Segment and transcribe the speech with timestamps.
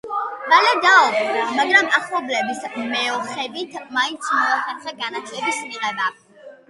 [0.51, 2.63] მალე დაობლდა, მაგრამ ახლობლების
[2.93, 6.09] მეოხებით მაინც მოახერხა განათლების მიღება.